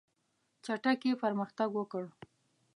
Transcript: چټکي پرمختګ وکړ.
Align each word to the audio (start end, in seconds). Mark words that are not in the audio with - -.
چټکي 0.65 1.11
پرمختګ 1.23 1.69
وکړ. 1.75 2.03